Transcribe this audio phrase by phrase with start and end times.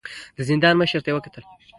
[0.37, 1.43] د زندان مشر ته يې وکتل.